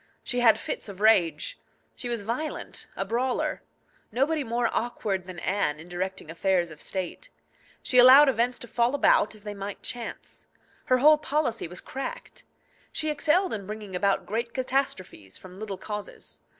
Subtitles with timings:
[0.23, 1.59] She had fits of rage.
[1.95, 3.61] She was violent, a brawler.
[4.11, 7.29] Nobody more awkward than Anne in directing affairs of state.
[7.83, 10.47] She allowed events to fall about as they might chance.
[10.85, 12.43] Her whole policy was cracked.
[12.91, 16.39] She excelled in bringing about great catastrophes from little causes.